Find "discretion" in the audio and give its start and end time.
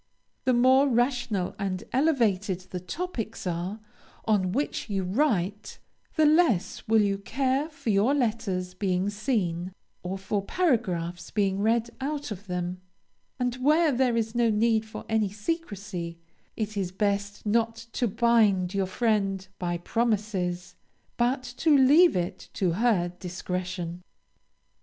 23.19-24.01